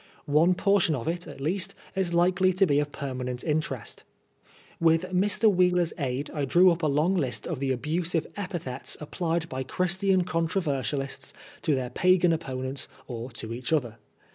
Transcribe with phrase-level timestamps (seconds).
[0.25, 4.03] One portion of it, at least, is likely to be of permanent interest.
[4.79, 5.45] With Mr.
[5.47, 10.23] Wheeler's aid I drew up a long list of the abusive epithets applied by Christian
[10.23, 13.97] controversialists to their Pagan opponents or to each other.